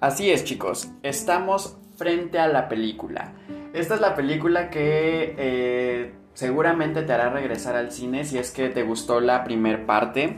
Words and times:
Así 0.00 0.30
es 0.30 0.44
chicos, 0.44 0.90
estamos 1.02 1.78
frente 1.96 2.38
a 2.38 2.48
la 2.48 2.68
película. 2.68 3.32
Esta 3.72 3.94
es 3.94 4.00
la 4.02 4.14
película 4.14 4.68
que 4.68 5.34
eh, 5.38 6.12
seguramente 6.34 7.02
te 7.02 7.14
hará 7.14 7.30
regresar 7.30 7.76
al 7.76 7.90
cine 7.90 8.24
si 8.24 8.36
es 8.36 8.50
que 8.50 8.68
te 8.68 8.82
gustó 8.82 9.20
la 9.20 9.42
primer 9.42 9.86
parte. 9.86 10.36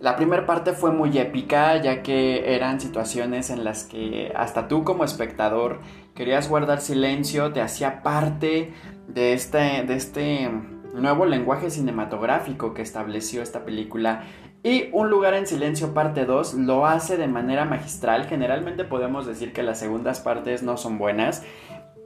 La 0.00 0.16
primera 0.16 0.46
parte 0.46 0.72
fue 0.72 0.92
muy 0.92 1.18
épica 1.18 1.76
ya 1.82 2.02
que 2.02 2.54
eran 2.54 2.80
situaciones 2.80 3.50
en 3.50 3.64
las 3.64 3.84
que 3.84 4.32
hasta 4.34 4.66
tú 4.66 4.82
como 4.82 5.04
espectador 5.04 5.80
querías 6.14 6.48
guardar 6.48 6.80
silencio, 6.80 7.52
te 7.52 7.60
hacía 7.60 8.02
parte 8.02 8.72
de 9.08 9.34
este, 9.34 9.84
de 9.86 9.94
este 9.94 10.50
nuevo 10.94 11.26
lenguaje 11.26 11.68
cinematográfico 11.68 12.72
que 12.72 12.80
estableció 12.80 13.42
esta 13.42 13.66
película 13.66 14.24
y 14.62 14.88
Un 14.92 15.10
lugar 15.10 15.34
en 15.34 15.46
silencio 15.46 15.94
parte 15.94 16.24
2 16.24 16.54
lo 16.54 16.86
hace 16.86 17.16
de 17.16 17.28
manera 17.28 17.64
magistral. 17.64 18.26
Generalmente 18.26 18.84
podemos 18.84 19.26
decir 19.26 19.52
que 19.52 19.62
las 19.62 19.78
segundas 19.78 20.20
partes 20.20 20.62
no 20.62 20.76
son 20.76 20.98
buenas, 20.98 21.44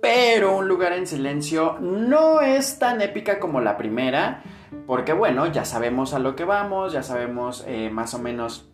pero 0.03 0.57
Un 0.59 0.69
lugar 0.69 0.93
en 0.93 1.07
silencio 1.07 1.79
no 1.81 2.41
es 2.41 2.79
tan 2.79 3.01
épica 3.01 3.41
como 3.41 3.61
la 3.61 3.77
primera, 3.77 4.43
porque 4.87 5.13
bueno, 5.13 5.47
ya 5.51 5.65
sabemos 5.65 6.15
a 6.15 6.19
lo 6.19 6.37
que 6.37 6.45
vamos, 6.45 6.93
ya 6.93 7.03
sabemos 7.03 7.65
eh, 7.67 7.91
más 7.91 8.15
o 8.15 8.19
menos 8.19 8.71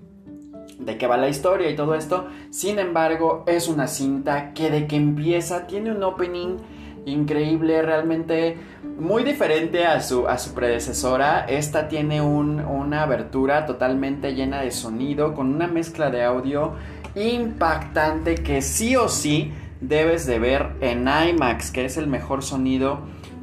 de 0.79 0.99
qué 0.99 1.07
va 1.07 1.17
la 1.17 1.29
historia 1.29 1.71
y 1.71 1.77
todo 1.77 1.95
esto. 1.95 2.29
Sin 2.51 2.79
embargo, 2.79 3.45
es 3.47 3.69
una 3.69 3.87
cinta 3.87 4.53
que 4.53 4.71
de 4.71 4.87
que 4.87 4.97
empieza 4.97 5.67
tiene 5.67 5.91
un 5.91 6.03
opening 6.03 6.59
increíble, 7.07 7.81
realmente 7.83 8.59
muy 8.99 9.23
diferente 9.23 9.87
a 9.87 10.01
su, 10.01 10.29
a 10.29 10.39
su 10.39 10.53
predecesora. 10.53 11.47
Esta 11.47 11.89
tiene 11.89 12.21
una 12.21 13.03
abertura 13.03 13.65
totalmente 13.65 14.35
llena 14.35 14.61
de 14.61 14.73
sonido, 14.73 15.35
con 15.35 15.55
una 15.55 15.69
mezcla 15.69 16.11
de 16.11 16.25
audio 16.25 16.75
impactante 17.15 18.35
que 18.35 18.61
sí 18.61 18.95
o 18.97 19.09
sí 19.09 19.53
debes 19.81 20.27
de 20.27 20.39
ver 20.39 20.73
en 20.81 21.09
IMAX, 21.09 21.71
que 21.71 21.85
es 21.85 21.97
el 21.97 22.09
mejor 22.09 22.43
sonido 22.43 23.01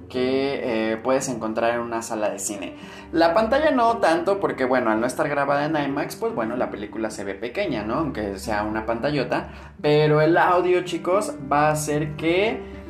que 0.10 0.92
eh, 0.92 0.98
puedes 0.98 1.28
encontrar 1.28 1.74
en 1.74 1.80
una 1.80 2.04
sala 2.04 2.30
de 2.30 2.38
cine. 2.38 2.76
La 3.12 3.34
pantalla 3.34 3.72
no 3.72 3.98
tanto 3.98 4.40
porque 4.40 4.64
bueno, 4.64 4.92
al 4.92 5.00
no 5.00 5.08
estar 5.08 5.28
grabada 5.28 5.66
en 5.66 5.76
IMAX, 5.76 6.18
pues 6.18 6.36
bueno, 6.36 6.56
la 6.56 6.70
película 6.70 7.10
se 7.10 7.24
ve 7.24 7.34
pequeña, 7.34 7.84
¿no? 7.84 7.96
Aunque 7.96 8.38
sea 8.38 8.64
una 8.64 8.86
pantallota, 8.86 9.50
pero 9.82 10.22
el 10.22 10.38
audio, 10.38 10.84
chicos, 10.84 11.34
va 11.52 11.70
a 11.70 11.72
hacer 11.72 12.16
que 12.16 12.83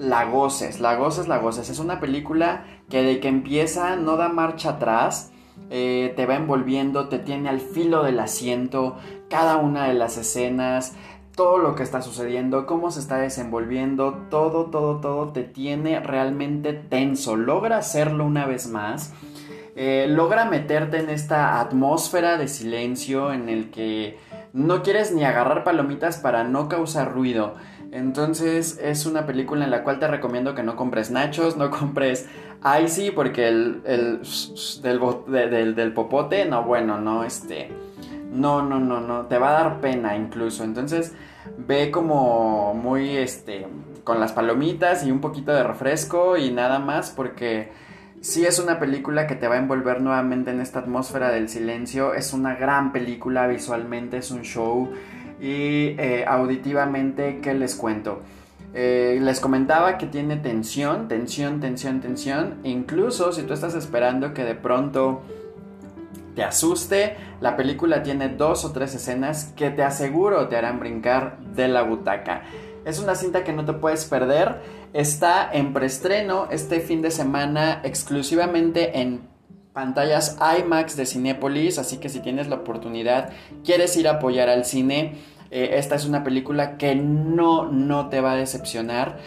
la 0.00 0.24
goces, 0.24 0.80
la 0.80 0.96
goces, 0.96 1.28
la 1.28 1.38
goces. 1.38 1.68
Es 1.68 1.78
una 1.78 2.00
película 2.00 2.64
que 2.88 3.02
de 3.02 3.20
que 3.20 3.28
empieza 3.28 3.96
no 3.96 4.16
da 4.16 4.28
marcha 4.28 4.70
atrás, 4.70 5.30
eh, 5.68 6.14
te 6.16 6.26
va 6.26 6.36
envolviendo, 6.36 7.08
te 7.08 7.18
tiene 7.18 7.50
al 7.50 7.60
filo 7.60 8.02
del 8.02 8.18
asiento, 8.18 8.96
cada 9.28 9.58
una 9.58 9.86
de 9.86 9.94
las 9.94 10.16
escenas, 10.16 10.94
todo 11.36 11.58
lo 11.58 11.74
que 11.74 11.82
está 11.82 12.00
sucediendo, 12.00 12.66
cómo 12.66 12.90
se 12.90 13.00
está 13.00 13.18
desenvolviendo, 13.18 14.26
todo, 14.30 14.66
todo, 14.66 15.00
todo 15.00 15.28
te 15.28 15.42
tiene 15.42 16.00
realmente 16.00 16.72
tenso. 16.72 17.36
Logra 17.36 17.76
hacerlo 17.76 18.24
una 18.24 18.46
vez 18.46 18.68
más. 18.68 19.12
Eh, 19.76 20.06
logra 20.08 20.46
meterte 20.46 20.98
en 20.98 21.10
esta 21.10 21.60
atmósfera 21.60 22.38
de 22.38 22.48
silencio 22.48 23.32
en 23.32 23.48
el 23.48 23.70
que 23.70 24.18
no 24.52 24.82
quieres 24.82 25.12
ni 25.12 25.24
agarrar 25.24 25.64
palomitas 25.64 26.18
para 26.18 26.44
no 26.44 26.68
causar 26.68 27.12
ruido. 27.12 27.54
Entonces 27.92 28.78
es 28.80 29.06
una 29.06 29.26
película 29.26 29.64
en 29.64 29.70
la 29.70 29.82
cual 29.82 29.98
te 29.98 30.06
recomiendo 30.06 30.54
que 30.54 30.62
no 30.62 30.76
compres 30.76 31.10
nachos, 31.10 31.56
no 31.56 31.70
compres 31.78 32.28
icy 32.82 33.10
porque 33.10 33.48
el, 33.48 33.82
el 33.84 34.20
del, 35.30 35.74
del, 35.74 35.92
popote, 35.92 36.44
no, 36.44 36.62
bueno, 36.62 37.00
no, 37.00 37.24
este, 37.24 37.70
no, 38.30 38.62
no, 38.62 38.78
no, 38.78 39.00
no, 39.00 39.26
te 39.26 39.38
va 39.38 39.50
a 39.50 39.62
dar 39.62 39.80
pena 39.80 40.16
incluso. 40.16 40.62
Entonces 40.62 41.14
ve 41.56 41.90
como 41.90 42.74
muy, 42.74 43.16
este, 43.16 43.66
con 44.04 44.20
las 44.20 44.32
palomitas 44.32 45.04
y 45.04 45.10
un 45.10 45.20
poquito 45.20 45.52
de 45.52 45.64
refresco 45.64 46.36
y 46.36 46.50
nada 46.50 46.78
más 46.78 47.10
porque 47.10 47.72
sí 48.20 48.44
es 48.44 48.58
una 48.58 48.78
película 48.78 49.26
que 49.26 49.34
te 49.34 49.48
va 49.48 49.56
a 49.56 49.58
envolver 49.58 50.00
nuevamente 50.00 50.50
en 50.50 50.60
esta 50.60 50.80
atmósfera 50.80 51.30
del 51.30 51.48
silencio. 51.48 52.14
Es 52.14 52.32
una 52.32 52.54
gran 52.54 52.92
película 52.92 53.46
visualmente, 53.46 54.18
es 54.18 54.30
un 54.30 54.42
show 54.42 54.90
y 55.40 55.96
eh, 55.98 56.24
auditivamente, 56.26 57.40
¿qué 57.42 57.54
les 57.54 57.74
cuento? 57.74 58.22
Eh, 58.72 59.18
les 59.20 59.40
comentaba 59.40 59.98
que 59.98 60.06
tiene 60.06 60.36
tensión, 60.36 61.08
tensión, 61.08 61.60
tensión, 61.60 62.00
tensión. 62.00 62.58
Incluso 62.62 63.32
si 63.32 63.42
tú 63.42 63.54
estás 63.54 63.74
esperando 63.74 64.32
que 64.34 64.44
de 64.44 64.54
pronto 64.54 65.22
te 66.34 66.44
asuste, 66.44 67.16
la 67.40 67.56
película 67.56 68.02
tiene 68.02 68.28
dos 68.28 68.64
o 68.64 68.72
tres 68.72 68.94
escenas 68.94 69.52
que 69.56 69.70
te 69.70 69.82
aseguro 69.82 70.46
te 70.48 70.56
harán 70.56 70.78
brincar 70.78 71.38
de 71.54 71.68
la 71.68 71.82
butaca. 71.82 72.42
Es 72.84 72.98
una 72.98 73.14
cinta 73.14 73.44
que 73.44 73.52
no 73.52 73.64
te 73.64 73.72
puedes 73.72 74.04
perder. 74.04 74.60
Está 74.92 75.50
en 75.52 75.72
preestreno 75.72 76.48
este 76.50 76.80
fin 76.80 77.02
de 77.02 77.10
semana 77.10 77.80
exclusivamente 77.84 79.00
en 79.00 79.28
pantallas 79.72 80.38
IMAX 80.58 80.96
de 80.96 81.06
Cinépolis, 81.06 81.78
así 81.78 81.98
que 81.98 82.08
si 82.08 82.20
tienes 82.20 82.48
la 82.48 82.56
oportunidad, 82.56 83.30
quieres 83.64 83.96
ir 83.96 84.08
a 84.08 84.12
apoyar 84.12 84.48
al 84.48 84.64
cine, 84.64 85.14
eh, 85.50 85.70
esta 85.74 85.94
es 85.94 86.06
una 86.06 86.24
película 86.24 86.76
que 86.76 86.94
no, 86.94 87.70
no 87.70 88.08
te 88.08 88.20
va 88.20 88.32
a 88.32 88.36
decepcionar. 88.36 89.18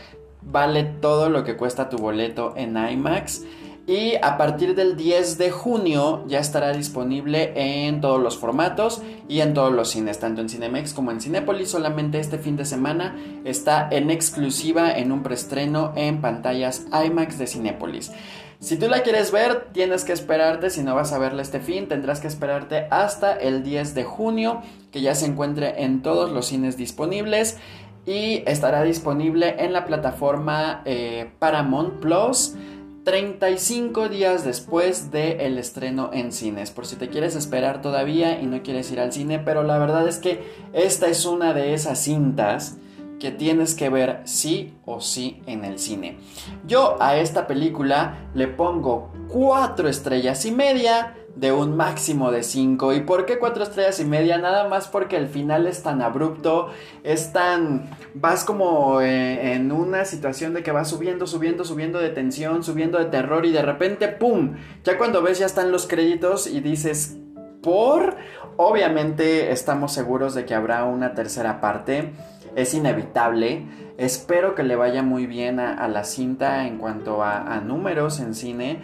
Vale 0.41 0.83
todo 0.83 1.29
lo 1.29 1.43
que 1.43 1.55
cuesta 1.55 1.89
tu 1.89 1.97
boleto 1.97 2.53
en 2.57 2.75
IMAX. 2.77 3.43
Y 3.85 4.16
a 4.21 4.38
partir 4.38 4.75
del 4.75 4.95
10 4.95 5.38
de 5.38 5.51
junio 5.51 6.23
ya 6.27 6.39
estará 6.39 6.71
disponible 6.71 7.51
en 7.55 7.99
todos 7.99 8.21
los 8.21 8.38
formatos 8.38 9.01
y 9.27 9.41
en 9.41 9.53
todos 9.53 9.73
los 9.73 9.89
cines, 9.89 10.19
tanto 10.19 10.39
en 10.39 10.47
Cinemex 10.47 10.94
como 10.94 11.11
en 11.11 11.19
Cinépolis. 11.19 11.71
Solamente 11.71 12.19
este 12.19 12.38
fin 12.38 12.55
de 12.55 12.63
semana 12.63 13.17
está 13.44 13.89
en 13.91 14.09
exclusiva 14.09 14.91
en 14.97 15.11
un 15.11 15.21
preestreno 15.21 15.91
en 15.97 16.21
pantallas 16.21 16.85
IMAX 16.94 17.38
de 17.38 17.47
Cinépolis. 17.47 18.13
Si 18.61 18.77
tú 18.77 18.88
la 18.88 19.03
quieres 19.03 19.33
ver, 19.33 19.67
tienes 19.73 20.05
que 20.05 20.13
esperarte, 20.13 20.69
si 20.69 20.83
no 20.83 20.95
vas 20.95 21.11
a 21.11 21.19
verla 21.19 21.41
este 21.41 21.59
fin, 21.59 21.89
tendrás 21.89 22.21
que 22.21 22.27
esperarte 22.27 22.88
hasta 22.89 23.33
el 23.33 23.61
10 23.61 23.95
de 23.95 24.05
junio, 24.05 24.61
que 24.94 25.01
ya 25.01 25.15
se 25.15 25.25
encuentre 25.25 25.83
en 25.83 26.01
todos 26.01 26.31
los 26.31 26.45
cines 26.45 26.77
disponibles 26.77 27.57
y 28.05 28.44
estará 28.45 28.83
disponible 28.83 29.55
en 29.59 29.73
la 29.73 29.83
plataforma 29.85 30.81
eh, 30.85 31.31
Paramount 31.39 32.00
Plus. 32.00 32.55
35 33.03 34.07
días 34.07 34.45
después 34.45 35.11
del 35.11 35.57
estreno 35.57 36.09
en 36.13 36.31
cines, 36.31 36.71
por 36.71 36.85
si 36.85 36.95
te 36.95 37.09
quieres 37.09 37.35
esperar 37.35 37.81
todavía 37.81 38.39
y 38.39 38.45
no 38.45 38.63
quieres 38.63 38.91
ir 38.91 38.99
al 38.99 39.11
cine, 39.11 39.39
pero 39.39 39.63
la 39.63 39.77
verdad 39.77 40.07
es 40.07 40.19
que 40.19 40.43
esta 40.71 41.07
es 41.07 41.25
una 41.25 41.53
de 41.53 41.73
esas 41.73 41.99
cintas 41.99 42.77
que 43.19 43.31
tienes 43.31 43.75
que 43.75 43.89
ver 43.89 44.21
sí 44.25 44.73
o 44.85 45.01
sí 45.01 45.41
en 45.45 45.65
el 45.65 45.79
cine. 45.79 46.17
Yo 46.65 46.97
a 47.01 47.17
esta 47.17 47.47
película 47.47 48.29
le 48.33 48.47
pongo 48.47 49.11
4 49.29 49.89
estrellas 49.89 50.45
y 50.45 50.51
media 50.51 51.15
de 51.35 51.51
un 51.51 51.75
máximo 51.75 52.31
de 52.31 52.44
5. 52.44 52.94
¿Y 52.94 53.01
por 53.01 53.25
qué 53.25 53.39
4 53.39 53.63
estrellas 53.63 53.99
y 53.99 54.05
media? 54.05 54.38
Nada 54.38 54.67
más 54.67 54.88
porque 54.88 55.17
el 55.17 55.27
final 55.27 55.67
es 55.67 55.83
tan 55.83 56.01
abrupto, 56.01 56.69
es 57.03 57.33
tan... 57.33 57.89
vas 58.13 58.44
como 58.44 59.01
eh, 59.01 59.53
en 59.53 59.71
una 59.71 60.05
situación 60.05 60.53
de 60.53 60.63
que 60.63 60.71
vas 60.71 60.89
subiendo, 60.89 61.25
subiendo, 61.27 61.66
subiendo 61.66 61.99
de 61.99 62.09
tensión, 62.09 62.63
subiendo 62.63 62.99
de 62.99 63.05
terror 63.05 63.45
y 63.45 63.51
de 63.51 63.61
repente, 63.61 64.07
¡pum! 64.07 64.55
Ya 64.83 64.97
cuando 64.97 65.21
ves 65.21 65.39
ya 65.39 65.45
están 65.45 65.71
los 65.71 65.88
créditos 65.88 66.47
y 66.47 66.59
dices, 66.59 67.17
¿por? 67.61 68.15
Obviamente 68.57 69.51
estamos 69.51 69.91
seguros 69.94 70.35
de 70.35 70.45
que 70.45 70.53
habrá 70.53 70.83
una 70.85 71.15
tercera 71.15 71.59
parte 71.59 72.11
es 72.55 72.73
inevitable. 72.73 73.65
Espero 73.97 74.55
que 74.55 74.63
le 74.63 74.75
vaya 74.75 75.03
muy 75.03 75.25
bien 75.25 75.59
a, 75.59 75.88
la 75.88 76.03
cinta 76.03 76.67
en 76.67 76.77
cuanto 76.77 77.23
a, 77.23 77.61
números 77.61 78.19
en 78.19 78.33
cine. 78.33 78.81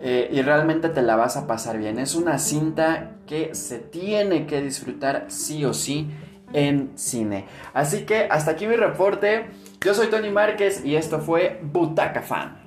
Eh, 0.00 0.28
y 0.30 0.42
realmente 0.42 0.88
te 0.88 1.02
la 1.02 1.16
vas 1.16 1.36
a 1.36 1.46
pasar 1.46 1.78
bien. 1.78 1.98
Es 1.98 2.14
una 2.14 2.38
cinta 2.38 3.12
que 3.26 3.54
se 3.54 3.78
tiene 3.78 4.46
que 4.46 4.60
disfrutar 4.60 5.26
sí 5.28 5.64
o 5.64 5.72
sí 5.72 6.10
en 6.52 6.92
cine. 6.96 7.46
Así 7.72 8.04
que 8.04 8.28
hasta 8.30 8.52
aquí 8.52 8.66
mi 8.66 8.76
reporte. 8.76 9.46
Yo 9.80 9.94
soy 9.94 10.08
Tony 10.08 10.30
Márquez 10.30 10.84
y 10.84 10.96
esto 10.96 11.20
fue 11.20 11.60
Butaca 11.62 12.22
Fan. 12.22 12.65